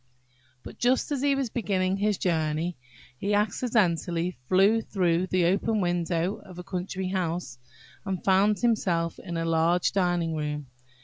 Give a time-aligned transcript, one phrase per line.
[0.63, 2.75] But, just as he was beginning his journey,
[3.19, 7.59] he accidentally flew through the open window of a country house,
[8.03, 10.65] and found himself in a large dining room.